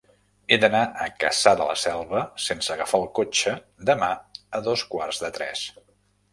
[0.53, 3.55] He d'anar a Cassà de la Selva sense agafar el cotxe
[3.93, 4.11] demà
[4.61, 5.67] a dos quarts de tres.